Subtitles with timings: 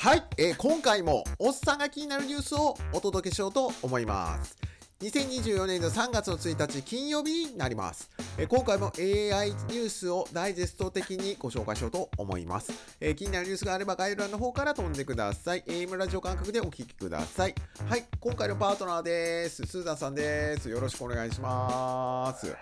[0.00, 4.56] はい、えー今回もおっさんが気になるニュースをお届けしようと思います。
[5.00, 8.08] 2024年の3月の1日金曜日になります。
[8.38, 12.72] えー今回も AI ニュースをダイジェスト的にご紹介しようと思います。
[12.98, 15.64] えー気になるニュースがあれば概要欄の方から飛んでください。
[15.66, 17.54] AM ラジオ感覚でお聞きください。
[17.86, 19.66] はい、今回のパートナーです。
[19.66, 20.70] スーザンさんです。
[20.70, 22.56] よろしくお願いします。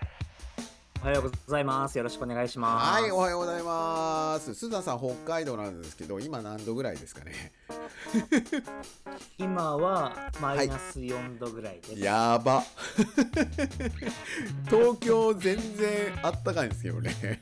[1.01, 1.97] おはようございます。
[1.97, 3.01] よろしくお願いします。
[3.01, 4.53] はい、おはようございます。
[4.53, 7.53] スーザンさん、北海道なんですけど、今何度ぐらいですかね？
[9.39, 11.99] 今はマイナス4度ぐらいです。
[11.99, 12.63] やば
[14.69, 17.41] 東京全然あったかいんですけどね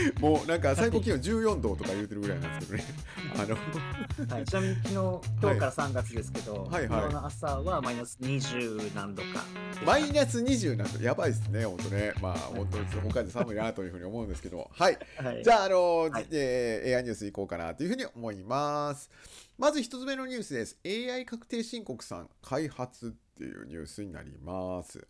[0.20, 2.88] もうなんか最高気温14度とか言うてるぐらいなんですけどね。
[3.34, 4.34] あの。
[4.34, 7.00] はい、ちなみに昨日、今日から3月ですけど、はいはい。
[7.02, 9.44] 昨日の朝はマイナス20何度か。
[9.84, 12.12] マイナス20なんてやばいですね本当ね。
[12.20, 14.70] まあ本当に北海道寒いなというふうに思うんですけど。
[14.72, 14.98] はい。
[15.16, 16.26] はい、じゃあ、あの、はい。
[16.30, 19.10] えー AI ニュースいこうかなというふうに思います。
[19.58, 20.78] まず一つ目のニュースです。
[20.84, 25.06] AI 確定申告さん開発っていうニュースになります。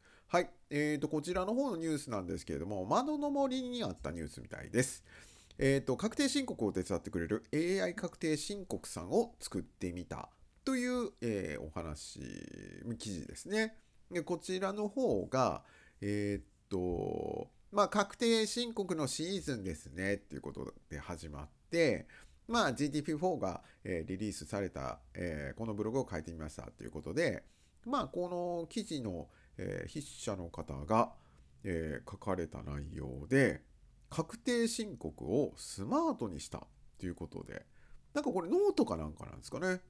[0.68, 5.04] えーと、こちらの方のニュースなんですけれども、窓の森にあったニュースみたいです。
[5.58, 10.28] えーと、確定申告を手伝ってくれる AI 確定申告さんを作ってみた
[10.64, 12.20] という、えーお話、
[12.98, 13.76] 記事ですね。
[14.10, 15.62] でこちらの方が、
[16.00, 22.06] えーと、まあ、確定申告のシーズンですねっていうことで始まって、
[22.48, 27.44] まあ、GTP4 が、えーリリースされた、えーこのブログを書いてみましたということで、
[27.86, 31.12] まあ、この記事の、えー筆者の方が、
[31.64, 33.62] えー書かれた内容で、
[34.10, 36.66] 確定申告をスマートにした
[36.98, 37.66] ということで、
[38.14, 39.80] なんかこれノートかなんかなんですかね。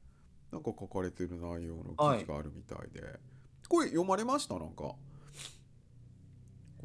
[0.52, 3.20] なんか書かれてる内容の記事があるみたいで。
[3.68, 4.58] これ読まれました？
[4.58, 4.94] なんか。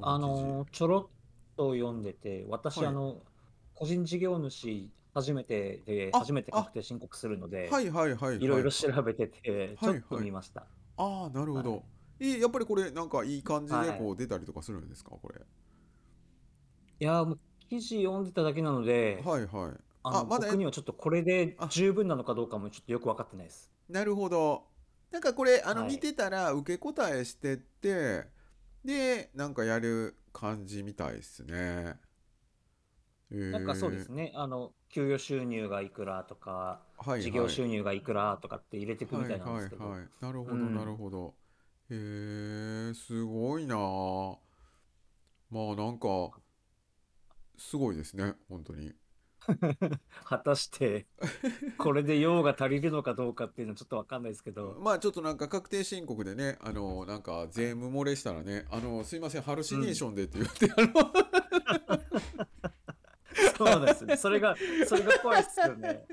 [0.01, 1.07] あの、ちょろっ
[1.55, 3.21] と読んでて、私、はいあの、
[3.75, 8.43] 個人事業主初めてで、あ初めて確定申告するので、はいはいはいはい。
[8.43, 10.65] いろいろ調べてて、ちはいょっと見ました。
[10.97, 11.83] ああ、なるほど。
[12.21, 15.41] はいえやっぱりこれなんかいい感じではいこう出たりとかするんですか、これ。
[16.99, 17.39] いやー、もう
[17.69, 19.71] 記事読んでただけなので、はいはい。
[20.03, 23.71] あのまだ僕にはちょっとこれで十分なのかどうかもちょっとよく分かってないです。
[23.89, 24.63] なるほど。
[25.11, 28.25] なんかこれあのはい見てたら受け答えしてって、
[28.85, 31.99] でなんかやる感じみたいですね。
[33.31, 41.33] えーなんかそうですね、あの給与収入がいくらとか、はいはい事業収入がいくらとかって入れていくみたいなんですけど、はいはいはい、なるほど、うんなるほど。
[41.93, 43.75] へえすごいな。
[43.75, 44.37] あ
[45.49, 46.07] まあなんか
[47.57, 48.93] すごいですね本当に。
[50.23, 51.07] 果たして
[51.79, 61.11] これで用が足りるのかどうかっていうのはちょっと分かんないですけど、 まあちょっとなんか確定申告でねあのなんか税務漏れしたらねあのすいませんハルシネーションでって言って、あの。
[63.57, 64.55] そうですね、それが、
[64.87, 66.05] それが怖いですよね。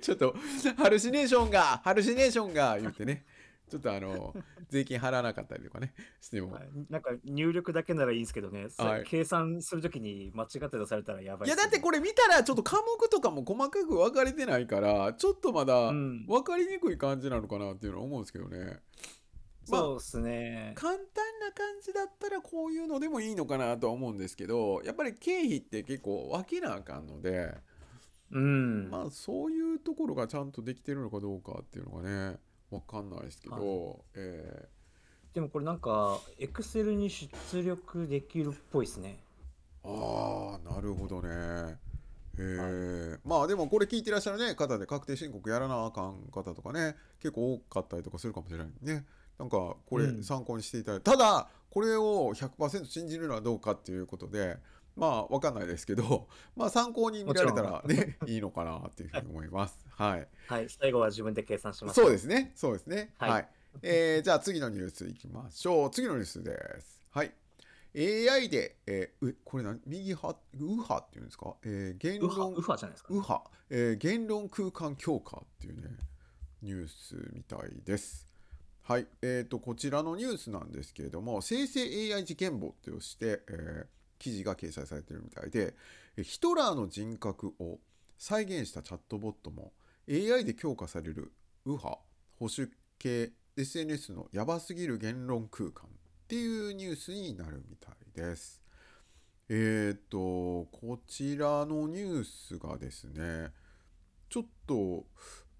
[0.00, 0.34] ちょっと
[0.76, 3.24] ハルシネーションがハルシネーションが言ってね
[3.70, 4.34] ちょっとあの
[4.68, 18.80] 税金払わなかったりとかねしても、はいなんか入力だけならいいんですけどね、はい計算するときに間違って出されたらやばいいやだってこれ見たらちょっと科目とかも細かく分かれてないからちょっとまだうん分かりにくい感じなのかなっていうのは思うんですけどね。
[19.68, 20.72] まあそうですね。
[20.76, 21.04] 簡単
[21.40, 27.54] な感じだったらこういうのでもいいのかなとは思うんですけどやっぱり経費って結構分けなあかんので
[28.30, 28.90] うん。
[28.90, 32.38] まあそういうところがちゃんとできてるのかどうかっていうのがね
[32.80, 34.68] 分かんないですけど、はえ
[35.34, 39.18] でもこれなんか、エクセルに出力できるっぽいですね。
[39.82, 41.76] ーああなるほどね。
[42.36, 49.04] へえまあでもこれ聞いてらっしゃる、ね、方で確定申告やらなあかん方とかね結構多かったりとかするかもしれないね。
[49.38, 50.22] なんかこれうん。
[50.22, 54.58] 参考にしていただいて、ただこれを100%信じるのはどうかっていうことで
[54.96, 59.78] まあわかんないですけど まあ参考に見られたらねいいのかなっていうふうに思います。
[59.90, 60.28] はい。
[60.48, 62.00] はい、最後は自分で計算します。
[62.00, 62.52] そうですね。
[62.54, 63.14] そうですね。
[63.18, 63.48] はい、はい。
[63.82, 65.90] えーじゃあ次のニュースいきましょう。
[65.90, 67.02] 次のニュースです。
[67.10, 67.32] はい。
[67.96, 69.80] AI で、えー、えこれ何？
[69.86, 70.38] 右派？
[70.54, 73.08] 右派っていうんですか、えー言ウハ論ウハじゃないですか。
[73.10, 75.96] 右派、えー言論空間強化っていうね
[76.62, 78.26] ニュースみたいです。
[78.82, 81.80] はい、えー、とこちらのニュースなんですけれども生成
[82.14, 83.86] AI 事件簿として、えー
[84.24, 85.74] 記事が掲載されてるみたいで
[86.16, 87.78] ヒトラーの人格を
[88.16, 89.72] 再現したチャットボットも
[90.08, 91.30] AI で強化される
[91.66, 91.98] 右派
[92.38, 95.88] 保守系 SNS のやばすぎる言論空間っ
[96.26, 98.62] ていうニュースになるみたいです。
[99.50, 103.50] えー、とこちらのニュースがですね
[104.30, 105.04] ちょっと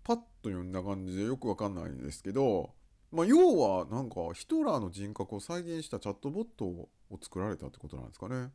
[0.02, 2.70] パッと読んだ感じでよくわかんないんですけど、
[3.14, 6.88] まあ、要はなんかヒトラーの人格を再現したチャットボットを
[7.22, 8.50] 作られたってことなんですかね。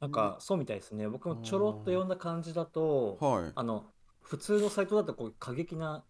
[0.00, 1.06] なんかそうみたいですね。
[1.08, 3.52] 僕もちょろっと読んだ感じだと、はい。
[3.54, 3.84] あの
[4.20, 6.02] 普通のサイトだとこう過激な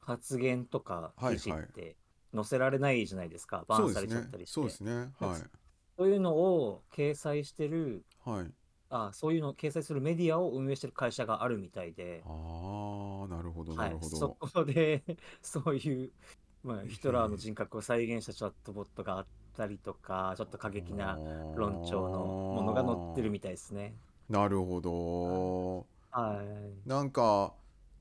[0.00, 1.96] 発言とかはい記事って
[2.34, 4.52] 載せられないじゃないですか、バンされちゃったりして。
[4.52, 5.12] そうですね。
[5.20, 5.40] はい。
[5.96, 8.52] そういうのを掲載してる、はい。
[8.90, 12.28] あそういうのを掲載するメディアを運営してる会社があるみたいで、あ
[13.24, 14.36] あ、なるほど、はないる、ほそど。
[14.40, 15.02] こで
[15.42, 16.12] そういう、
[16.68, 19.26] まあ、ヒトラーの人格を再現したチャットボットがあっ
[19.56, 21.18] たりとか、ちょっと過激な
[21.56, 23.94] 論調のものが載ってるみたいですね。
[24.28, 25.86] なるほど。
[26.10, 26.88] はい。
[26.88, 27.54] なんか、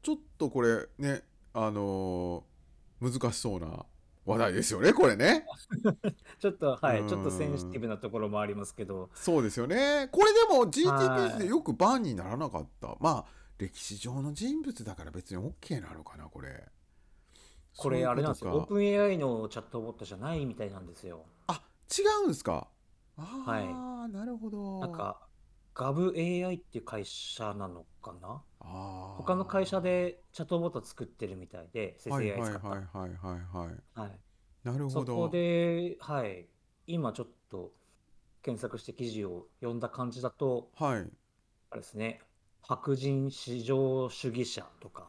[0.03, 1.23] ちょっとこれね、
[1.53, 2.57] あのー
[2.99, 3.85] 難しそうな
[4.25, 5.45] 話題ですよね、これね。
[6.39, 10.09] ちょっと、はい、うんちょっとセンシティブなところもありますけど、そうですよね。
[10.11, 12.97] これでも GTPS はいでよくバンにならなかった。
[12.99, 13.25] まあ、
[13.57, 16.67] 歴史上の人物だから別に OK なのかな、これ。
[17.77, 21.25] これあれなんですよ、オープン AI のチャットボットじゃないみたいなんですよ。
[21.47, 21.61] あ、
[21.97, 22.67] 違うんですか？
[23.17, 23.59] ああ、は
[24.09, 24.79] いなるほど。
[24.79, 25.27] なんか、
[25.75, 28.41] GovAI っていう会社なのかな？
[28.59, 32.67] あー他の会社でチャットボット作ってるみたいで、生成はいはい AI はい使った。
[32.69, 33.99] はいはいはい。
[33.99, 34.19] はい。
[34.63, 35.05] なるほど。
[35.05, 36.47] そこで、はい、
[36.87, 37.71] 今ちょっと
[38.41, 41.09] 検索して記事を読んだ感じだと、はい。
[41.69, 42.21] あれですね、
[42.61, 45.07] 白人至上主義者とか、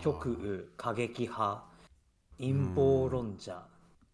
[0.00, 1.64] 極右過激派、
[2.40, 3.68] 陰謀論者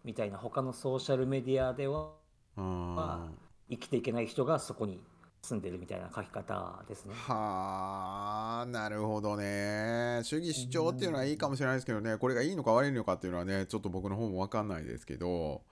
[0.04, 2.12] みたいな他のソーシャルメディアでは
[2.56, 3.30] あ
[3.70, 5.00] 生きていけない人がそこに
[5.42, 7.14] 住んでるみたいな書き方ですね。
[7.14, 10.20] ーはあ、なるほどね。
[10.24, 15.64] 主義主張っていうのはいいかもしれないですけどね、これがいいのか悪いのかっていうのはね、ちょっと僕の方も分かんないですけど、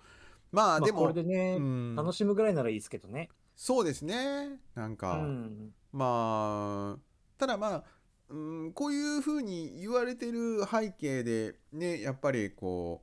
[0.52, 3.32] まあでまあ、こも、れでね、うん楽しむぐらいならいいですけどね。
[3.56, 4.58] そうですね。
[4.74, 5.74] なんうか、ん。
[5.92, 7.00] まあ、
[7.38, 7.84] ただまあ、
[8.31, 8.37] う
[8.67, 13.03] ん、こういうふうに言われてる背景でね、やっぱりこ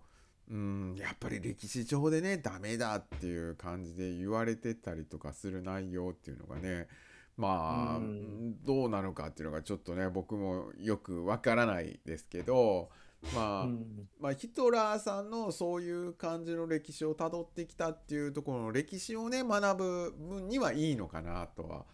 [0.49, 6.87] う、うん、やっぱり歴史上でね、ダメだっていう感じで言われてたりとかする内容っていうのがね、
[7.37, 8.63] まあ、うん。
[8.63, 12.89] どうなのかっていうのがちょっとね、僕もよくわからないですけど、
[13.33, 14.09] まあ、うん。
[14.19, 21.85] まあ、ヒトラーさんのそういう感じの歴史をたどってきたっていうところの歴史をね学ぶ分にはいいのかなとは思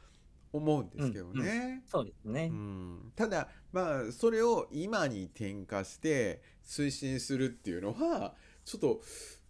[0.54, 1.84] うんですけどね。
[1.88, 2.54] そうですねう。
[2.54, 8.36] んただまあそれを今に転化して推進するっていうのは
[8.66, 9.02] ちょっと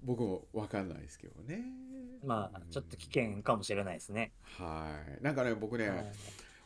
[0.03, 1.63] 僕も分かんないですけどね。
[2.23, 4.33] まあ、ちょっと危険かもしれないですね。
[4.41, 4.89] は
[5.19, 6.13] いなんかね僕ね、はい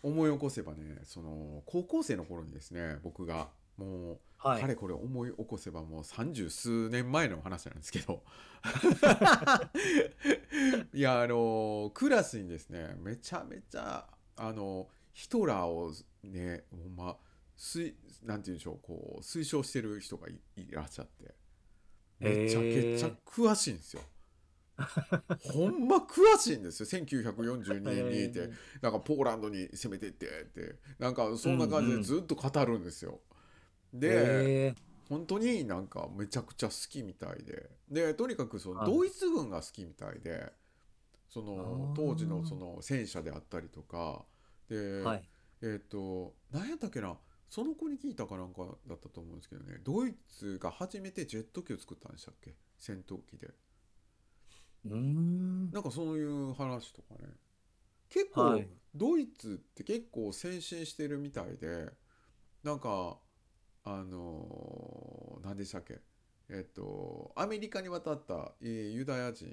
[0.04, 8.24] 思い起こせばねその高校生の頃にですね僕がもうはいかれこれ思い起こせばもう三十数年前の話なんですけど
[10.94, 14.08] いやあのクラスにですねめちゃめちゃ
[14.38, 15.92] あのヒトラーを
[16.24, 17.18] ねほんま
[17.58, 17.94] 推
[18.24, 21.34] なんて言うんでしょうこう推奨してる人がいいらっしゃって。
[22.22, 24.02] めちゃくちゃ詳しいんですよ。
[25.42, 26.86] ほんま詳しいんですよ。
[26.88, 28.50] 1942年にいて、
[28.82, 30.76] なんかポーランドに攻めてってって。
[31.00, 33.20] なんかそんな感じでずっと語るんですよ。
[33.94, 34.76] で、え
[35.10, 37.70] 本当になんかめちゃくちゃ好きみたいで。
[37.90, 38.92] でとにかくそのはい。
[38.92, 40.52] ドイツ軍が好きみたいで
[41.32, 44.26] その当時のその戦車であったりとか
[44.68, 45.24] で、ーはい。
[45.64, 47.18] えっ、と何やったっけな
[47.50, 52.56] その子に聞いたかなんかだったと思うんですけどねドイツが初めてジェット機を作ったんでしたっけ？
[52.78, 53.48] 戦闘機で。
[54.86, 55.72] うーん。
[55.72, 57.30] なんかそういう話とかね。
[58.10, 58.68] 結構、はい。
[58.94, 61.94] ドイツって結構先進してるみたいで
[62.64, 63.20] なんか
[63.84, 66.02] あのー何でしたっけ？
[66.50, 69.48] えっとアメリカに渡った、えーユダヤ人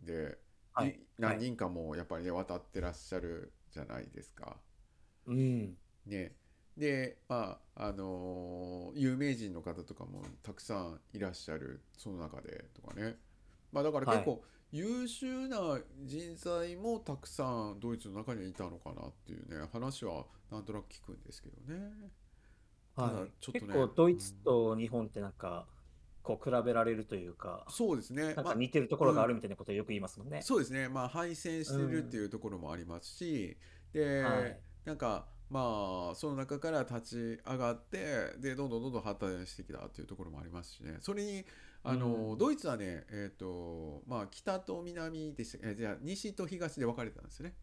[0.00, 0.38] で、
[0.76, 4.56] はいい何人かもやっぱりね渡ってらっしゃるじゃないですか。
[5.26, 5.76] うん。
[6.06, 6.36] ね、
[6.76, 13.16] でまああのー有名人の方とかもたくさんいらっしゃるその中でとかね、
[13.72, 14.42] まあ、だから結構
[14.72, 22.10] 優秀な人材もたくさんドイツの中にはいたのかなっていうね話はなんとなく聞くんですけどね。
[22.94, 23.32] はい。
[23.40, 25.66] ちょっとね結構ドイツと日本ってなんか、
[26.26, 30.42] こう比べられるというか、そうですね、なんまあか似てるところがあるみたいなことをよく言いますもんね。
[30.42, 30.88] そうですね。
[30.88, 33.56] まあ敗戦してるっていうところもありますし、
[33.92, 34.60] で、はい。
[34.84, 40.96] なんかまあその中から立ち上がってでどんどんどんどん発展してきたっていうところもありますしね。
[41.00, 41.44] それに
[41.84, 42.38] あの、うん。
[42.38, 47.54] ドイツはねえっ、とまあ北と南でしたえじゃあ西と東で分かれてたんですよね。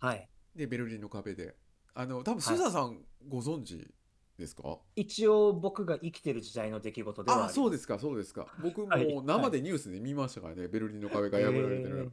[0.00, 0.28] はい。
[0.56, 1.54] でベルリンの壁で。
[1.94, 3.92] あの多分スザさんご存知
[4.40, 7.52] ですか、一応僕が生きてる時代の出来事ではあります。
[7.52, 8.48] あそうですかそうですか。
[8.60, 9.22] 僕もはい。
[9.24, 12.10] 生でニュースで見ましたからね、ベルリンの壁が破られてる、へー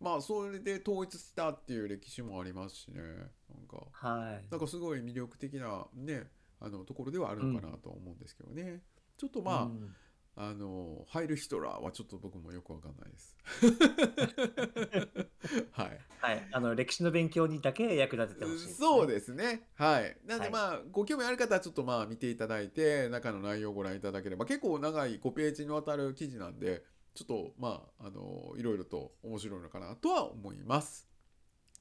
[0.00, 3.86] まあそれで統一したっていう歴史もありますしねなんか。
[3.92, 4.44] はい。
[4.50, 6.24] なんかすごい魅力的なね
[6.60, 8.82] あのところではあるのかなとは思うんですけどね、
[9.16, 9.94] ちょっとまあ、うん
[10.36, 13.36] あのハイル・ヒトラーはちょっと僕もよくわかんないです。
[15.70, 16.00] はい。
[16.18, 16.48] はい。
[16.50, 18.72] あの、歴史の勉強にだけ役立ててほしいね。
[18.72, 19.68] そうですね。
[19.74, 20.16] はい。
[20.26, 26.82] なんではいまあ、ご興味ある方はちょっとまあ見ていただいて、中の内容をご覧いただければ、結構長い5ページにわたる記事なんで、
[27.14, 31.06] ちょっとまあ、あの、いろいろと面白いのかなとは思います。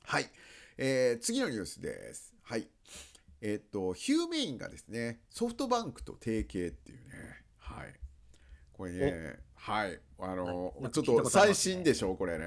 [0.04, 0.30] はい。
[0.78, 2.34] えー次のニュースです。
[2.44, 2.68] はい。
[3.42, 7.94] えっと、ヒューメインがですね、ソフトバンクと提携っていうね、はい。
[8.74, 10.00] これね、はい。
[10.20, 12.46] あのな、ちょっと最新でしょ、これね。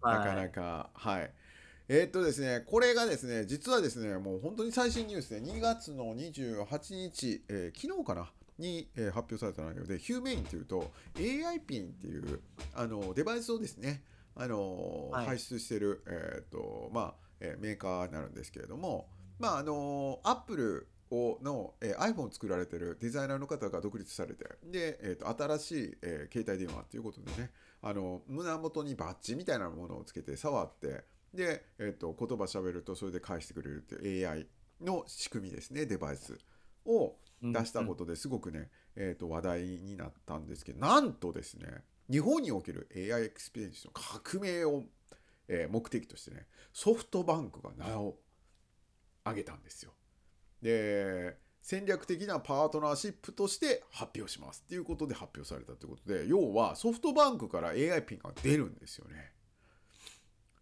[0.00, 1.32] はいなかなか、はい。
[1.88, 12.40] えーっとですね、これがですね、実はですね、もう本当に最新ニュースで、2月の28日、えー昨日かな、に、えー発表された内容で、ヒューメインというと、AI ピンっていう
[12.74, 14.02] あのデバイスをですね、
[14.36, 19.06] あのはい排出している、えーっとまあえーメーカーになるんですけれども、
[19.38, 27.50] まああのアップルをの、えー iPhone を作られてるデザイナーの方が独立されてで、えー、と新しい、えー携帯電話ということでね
[27.82, 31.04] あの胸元にバッジみたいなものをつけて触って
[31.34, 34.46] で、えー、と言葉喋るとそれで返してくれるっていう AI
[34.80, 36.38] の仕組みですねデバイス
[36.86, 41.66] を出したことですごくね、えー、と話題になったんですけどなんとですね
[42.10, 44.82] 日本における AI エクスペリエンスの革命を、
[45.48, 48.16] えー目的としてねソフトバンクが名を
[49.24, 49.92] 挙げたんですよ。
[50.64, 59.32] で戦略的なパートナーシップとして発表しますっていうことで発表されたということで要はソフトバンクから AI ピンが出るんですよね。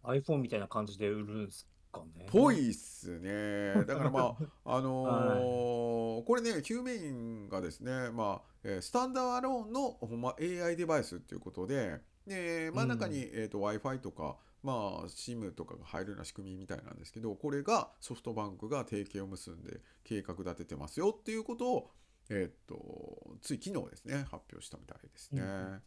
[0.03, 2.27] iPhone みたいな感じで売るんですかね。
[2.29, 3.73] ぽいっすね。
[3.85, 21.91] だからまあ、 あのーこれね、ヒューメインがですね、まあ、えースタンダーローンのほんま AI デバイスっていうことで、で、真ん中に、えー、と Wi-Fi とか、まあ、SIM とかが入るような仕組みみたいなんですけど、これがソフトバンクが提携を結んで計画立ててますよっていうことを、
[22.29, 25.41] えっ、と、つい昨日ですね、発表したみたいですね。
[25.41, 25.81] うん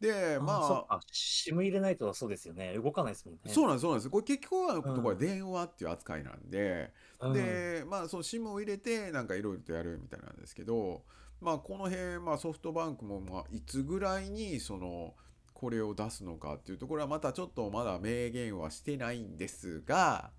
[0.00, 2.74] で、まあ、SIM 入れないとそうですよね。
[2.74, 3.40] 動かないですもんね。
[3.46, 4.10] そうなんです、そうなんです。
[4.10, 11.04] これ結局は、うんこれ電話っていう扱いなんで、うんでまあその SIM を入れてなんかいろいろとやるみたいなんですけど
[11.40, 15.14] まあこの辺、まあ、ソフトバンクもまあいつぐらいにその
[15.54, 20.30] これを出すのかっていうところはまたちょっとまだ明言はしてないんですが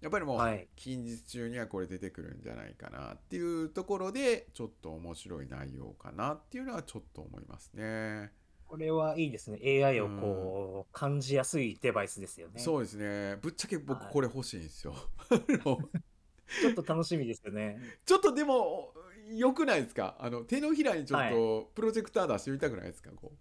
[0.00, 0.66] やっぱりもうはい。
[0.76, 8.32] 近日中にはこれ出てくるんじゃないかなっていうところでちょっと面白い内容かなっていうのはちょっと思いますね。
[8.66, 9.58] これはいいですね。
[9.84, 12.60] AI をこう、感じやすいデバイスですよね。
[12.60, 14.94] そうですねぶっちゃけ僕はいこれ欲しいんですよ。
[15.28, 17.78] ちょっと楽しみですよね。
[18.06, 18.94] ちょっとでも
[19.32, 20.16] 良くないですか？
[20.18, 23.10] あの手のひらにちょっはとプロジェクター出してみたくないですか？
[23.14, 23.32] こ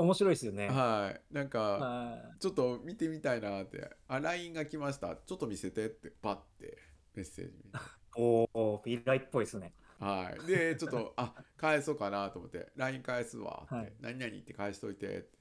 [0.00, 0.68] 面白いですよね。
[0.68, 1.34] うはい。
[1.34, 3.90] なんかはちょっと見てみたいなって。
[4.08, 5.16] あ LINE が来ました。
[5.16, 6.78] ちょっと見せてってパッて
[7.14, 7.76] メッセージ見て。
[7.76, 7.80] い
[8.18, 9.74] おお、依頼っぽいですね。
[9.98, 10.46] はい。
[10.46, 12.72] でちょっとあ返そうかなと思って。
[12.76, 13.92] LINE 返すわって、はい。
[14.00, 15.36] 何々って返しといてって。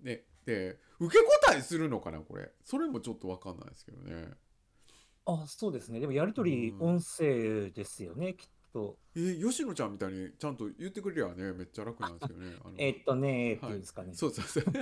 [0.00, 2.50] でで受け答えするのかなこれ。
[2.64, 4.30] それもちょっと分かんないですけどね。
[5.26, 6.00] あ、そうですね。
[6.00, 6.82] でもやりとりうん。
[6.82, 8.96] 音声ですよね、きっと。
[9.16, 14.12] えー、吉野ちゃんみたいにちゃんと言ってくれりゃねめっちゃ楽なんですけどねえっとね、っていうんですかね。
[14.14, 14.64] そうそうそう。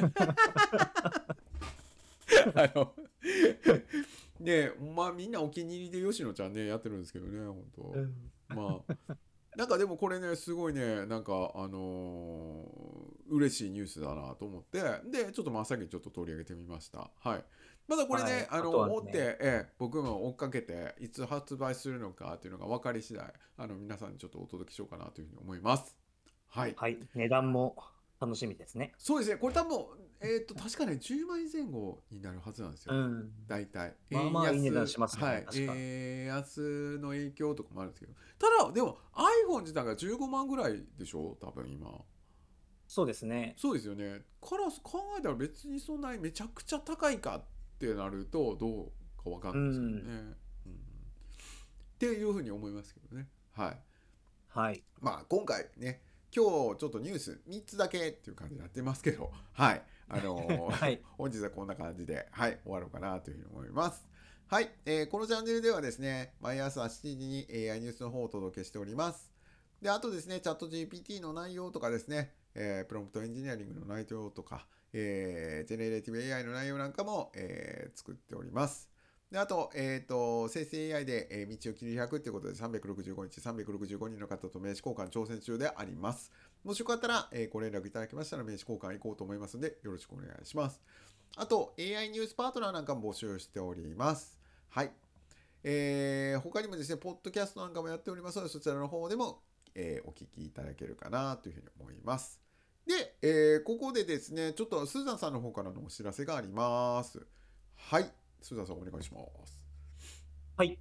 [2.54, 2.95] あの
[4.40, 8.14] ねまあみんなお気に入りで吉野ちゃんねやってるんですけどね本当、うん
[8.49, 9.16] まあ
[9.59, 17.11] なんかでもこれねすごいねなんかあのー嬉しいニュースだなと思ってでちょっと真っ先にちょっと取り上げてみました。
[17.21, 17.45] はい。
[17.87, 18.47] まだこれね、はい。
[18.50, 18.95] あのあとはね。
[18.95, 25.95] 追って、ええ僕も追っかけていつ発売するのかっていうのが分かり次第あの皆さんにちょっとお届けしようかなというふうに思います。
[26.49, 26.75] はい。
[26.77, 26.99] はい。
[27.15, 27.77] 値段も
[28.20, 28.92] 楽しみですね。
[28.98, 29.78] そうですね、これ多分、
[30.20, 32.94] えっ、と、確かね、10万円前後になるはずなんですよ。
[32.94, 33.32] うん。
[33.46, 33.94] 大体。
[34.10, 35.46] まあまあいい値段しますねはい。
[35.52, 38.14] 円安の影響とかもあるんですけど。
[38.38, 38.98] ただ、でも
[39.48, 41.37] iPhone 自体が15万ぐらいでしょ？
[41.40, 41.92] 多分今。
[42.88, 43.54] そうですね。
[43.56, 44.22] そうですよね。
[44.40, 47.44] から考えたら別にそんなにめちゃくちゃ高いかっ
[47.78, 50.18] てなると、どうかわかんないですけどね。
[50.20, 50.37] うん
[51.98, 53.26] っていうふうに思いますけどね。
[53.52, 53.76] はい。
[54.50, 54.82] はい。
[55.00, 56.00] まあ今回ね
[56.35, 56.44] 今
[56.75, 59.82] 日ちょっとニュース3つだけっていう感じになってますけど はい。
[60.08, 61.02] あのー はい。
[61.16, 64.06] 本日はこんな感じではい終わろうかなというふうに思います。
[64.47, 69.30] はい、えーこのチャンネルではですね毎朝7時に AI ニュースの方をお届けしております。
[69.82, 78.88] であとですねチャット GPT の内容とかですね、えープロンプトエンジニアリングの内容とか、えージェネレーティブ AI の内容なんかも、えー作っております
[79.30, 86.32] であと,、えー、と生成 AI で、えー道を切り開くということで365日365人の方と名刺交換挑戦中であります。
[86.64, 90.80] もしよかったら、えーご連絡いただきましたら名刺交換行こうと思いますのでよろしくお願いします。
[91.37, 94.38] あと AI ニュースパートナーなんかも募集しております。
[94.70, 94.90] はい。
[95.62, 99.42] えー他にもですね、ポッドキャストなんかもやっておりますので、そちらの方でも、
[99.75, 102.40] えーお聞きいただけるかなというふうに思います。
[102.87, 107.26] で、えーここでですね、ちょっとスーザンさんの方からのお知らせがあります。
[107.76, 109.59] はい、スーザンさんお願いします。
[110.57, 110.78] はい。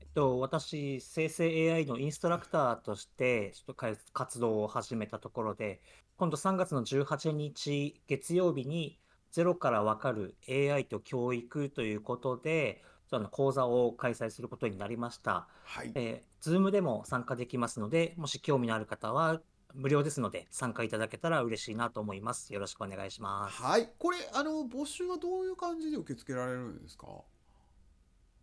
[0.00, 5.80] えっと、私、生成 AI のインストラクターとして、ちょっとか活動を始めたところで、
[6.16, 8.98] 今度3月の18日月曜日に、
[9.32, 15.48] ゼロからわかる AI と教育ということで、ちょっとあの講座を開催することになりました。
[15.64, 19.40] はい、えー、Zoom でも参加できますので、もし興味のある方は
[19.74, 22.52] 無料ですので、参加いただけたら嬉しいなと思います。
[22.52, 23.62] よろしくお願いします。
[23.62, 27.06] はい、これあの募集はどういう感じで受け付けられるんですか？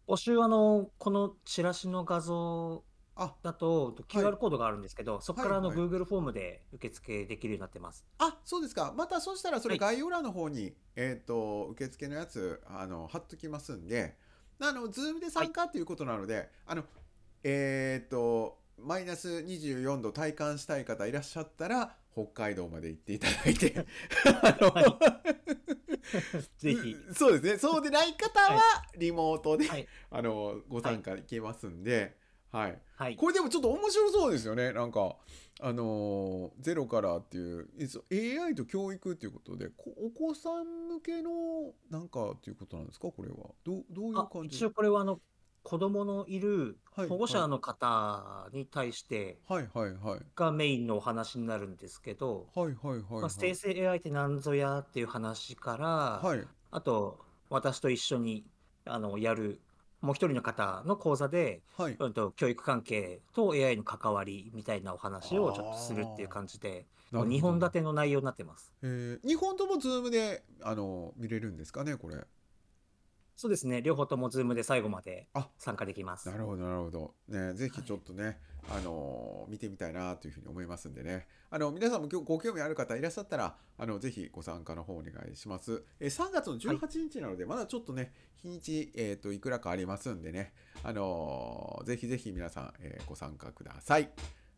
[0.07, 2.83] 募集はあの、このチラシの画像
[3.19, 8.05] あ、だとはい QR コードがあるんですけど、そこからあのはいはい Google フォームで受付できるようになってます。
[8.19, 8.93] あ、そうですか。
[8.95, 14.15] またそしたらそれはい概要欄の方に、えっ、と受付のやつあの貼っときますんで、
[14.59, 16.83] あのズームで参加っていうことなので、あの
[17.43, 23.85] えっ、とマイナス24度体感したい方いらっしゃったら北海道まで行っていただいて、
[24.41, 25.21] あのは
[26.57, 26.91] ぜひ。
[26.91, 27.57] うそうですね。
[27.59, 28.61] そうでない方は
[28.97, 29.87] リモートで、はい。
[30.09, 32.17] あのご参加いけますんで、
[32.51, 32.81] はい。
[32.95, 33.15] はい。
[33.15, 34.71] これでもちょっと面白そうですよね。
[34.71, 35.15] なんか、
[35.59, 37.67] あのーゼロからっていう、
[38.11, 41.31] AI と教育っていうことで、こお子さん向けの
[41.89, 43.35] なんかっていうことなんですか、これは。
[43.63, 44.55] どうどういうあ感じ？
[44.57, 45.19] 一応これはあの
[45.67, 50.19] 子供のいるはい保護者の方に対してはいはいはい。
[50.33, 55.87] がメインのお話になるんですけど、はいはいはい生成 AI って何ぞやっていう話から、
[56.25, 56.47] はい。
[56.71, 57.19] あと
[57.49, 58.45] 私と一緒に
[58.85, 59.59] あのやる
[59.99, 61.97] もう一人の方の講座で、はい。
[61.99, 68.71] うん、と教育関係と AI の関わりみたいなお話をちょっとするっていう感じでなるほど2本立ての内容になってます。
[68.83, 72.23] えー、2本ともズームで、あの見れるんですかね、これ。
[73.37, 76.35] そうですね両方とも Zoom で最後まであ参加できますな。
[76.35, 77.13] るほどなるほど。
[77.27, 81.27] ね、ぜひちょっとね、あのー見てみたいなというふうに思いますんでね。
[81.51, 85.83] あの皆さんも今日ご興味ある方いらっしゃったら、あのぜひご参加の方お願いします。
[85.99, 90.51] えー3月の18日なので、まだちょっとね、日にち、えっ、と、いくらかありますんでね、
[90.83, 94.09] あのーぜひぜひ皆さん、えーご参加ください。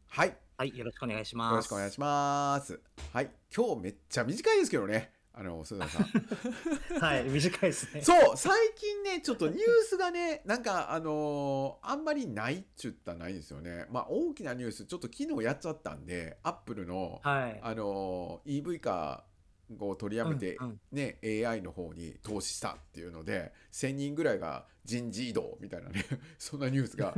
[0.07, 0.29] はい。
[0.29, 1.55] よはい、よろしくお願いします。
[1.57, 2.79] ろしくお願いします。
[3.11, 3.29] はい。
[3.53, 5.19] 今日めっちゃ短いですけどね。
[5.40, 7.00] あの、鈴田さん。
[7.00, 8.02] はい、短いですね。
[8.02, 17.60] そう最近ねちょっとニュースがねなんかあのーあんまりないっちゅったらないんですよねまあ大きなニュースちょっと昨日やっちゃったんでアップルの、はい。
[17.64, 26.04] あのー EV カーを取りやめて、うんうんね AI の方に投資したっていうので1000人ぐらいが人事異動みたいなね
[26.38, 27.14] そんなニュースが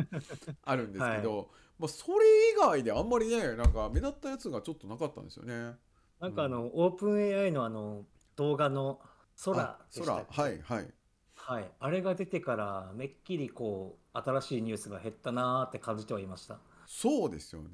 [0.63, 5.75] あるんですけど、 まあ、それ以外であんまりねなんか目立ったやつがちょっとなかったんですよね。
[6.21, 9.01] なんかあの、オープン AI のあの動画の
[9.43, 10.35] 空あでしたっけ？
[10.35, 10.93] 空はいはい
[11.35, 16.59] はい、あれが出てからめっきりこう新しいニュースが減ったなーって感じてはいました。
[16.85, 17.69] そうですよね。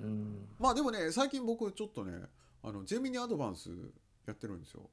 [0.00, 0.48] うん。
[0.58, 2.12] まあでもね最近僕ちょっとね
[2.62, 3.70] あのジェミニアドバンス
[4.26, 4.90] やってるんですよ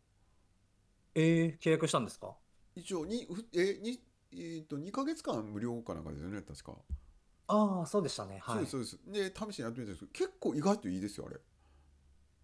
[1.16, 2.36] えー、契約したんですか？
[2.76, 4.00] 一応にふえに
[4.32, 6.74] えー、と2ヶ月間無料かなんかですよね確か、
[7.48, 8.40] ああ、そうでしたね。
[8.44, 8.66] はい。
[8.68, 11.40] そうですそうですで試しにやってみたんですけど結構意外といいですよあれ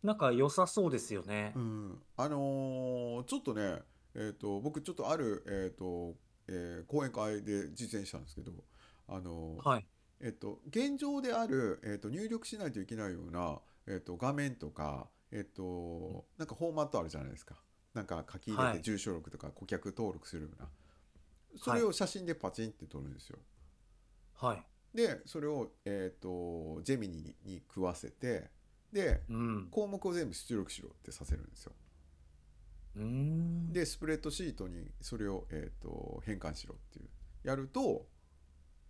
[0.03, 1.59] なんか良さそうですよねう。
[1.59, 3.79] んあのーちょっとね
[4.15, 6.15] えっ、と僕ちょっとあるえっ、と、
[6.47, 8.51] えー講演会で実演したんですけど
[9.07, 9.87] あのーはい。
[10.23, 17.55] えっと、現状である、えっと、入力しないといけないような、えっと、画面とか、えっと、なんかフォーマットあるじゃないですか。
[17.95, 20.69] なんか書き入れはいて住所録とか顧客登録するような。
[21.57, 23.39] それを写真でパチンって撮るんですよ。
[24.35, 24.63] はい。
[24.95, 28.51] で、それを、えっと、ジェミニにに食わせて、
[28.91, 29.67] で、うん。
[29.71, 31.73] 項目を全部出力しろってさせるんですよ。
[33.71, 37.09] で、スプレッドシートにそれを、えっと、変換しろっていう。
[37.43, 38.05] やると、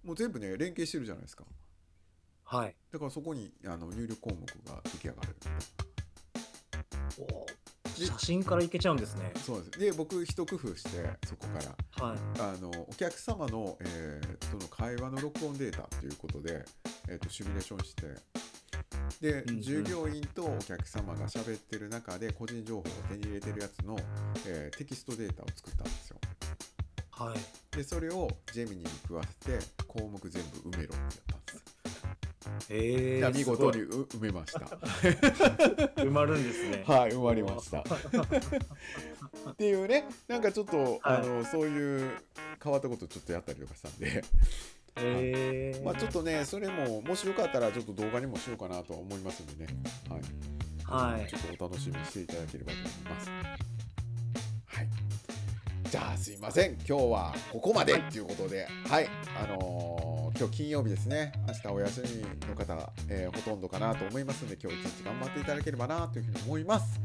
[0.04, 1.46] もう全部ね、連携してるじゃないですか。
[2.44, 2.76] はい。
[2.92, 5.36] だからそこにあの入力項目が出来上がる。
[7.20, 7.62] おー
[7.94, 9.32] 写真からいけちゃうんですね。
[9.46, 9.80] そうです。
[9.80, 10.90] で、僕一工夫して
[11.28, 11.60] そこか
[12.00, 12.18] らはい。
[12.40, 16.66] あのお客様の、えーとの会話の録音データということで、
[17.08, 18.41] えー、とシミュレーションして。
[19.20, 23.98] で、うんうん従業員とお客様が喋ってる中で個人情報を手に入れてるやつの、
[24.48, 26.18] えーテキストデータを作ったんですよ。
[27.12, 27.76] はい。
[27.76, 31.82] で、それをジェミニに食わせて項目全部埋めろってやったんです。
[32.70, 34.60] えー、見事に埋めました。
[36.02, 36.84] 埋まるんですね。
[36.88, 37.82] はい、埋まりました。
[39.52, 42.12] っていうね、なんかちょっと、はいあのそういう
[42.64, 44.24] 変わったことちょっとやったりとかしたんで、
[44.98, 49.74] えー、まあちょっとね、それももしよかったらちょっと動画にもしようかなとは思いますんでね、
[50.10, 51.28] はい、はい。
[51.28, 53.30] ちょっとお楽しみにしていただければと思います。
[54.66, 54.88] はい。
[55.90, 56.74] じゃあすいません。
[56.74, 58.68] 今日はここまでっていうことで。
[58.88, 59.08] はい、
[59.42, 61.34] あのー今日金曜日ですね。
[61.46, 67.00] 明日お休みの方、えーほとんどかなと思いますので今日一日頑張っていただければなというふうに思います。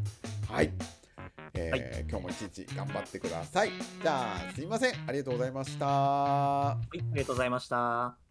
[0.49, 0.71] はい、
[1.57, 3.71] えー今日も一日頑張ってください。
[4.03, 4.95] じゃあすいません。
[5.07, 5.87] ありがとうございました。
[5.87, 8.19] はい、ありがとうございました。「